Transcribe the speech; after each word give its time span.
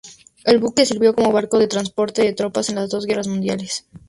El 0.45 0.57
buque 0.57 0.87
sirvió 0.87 1.13
como 1.13 1.31
barco 1.31 1.59
de 1.59 1.67
transporte 1.67 2.23
de 2.23 2.33
tropas 2.33 2.69
en 2.69 2.75
las 2.77 2.89
dos 2.89 3.05
guerras 3.05 3.27
mundiales. 3.27 3.85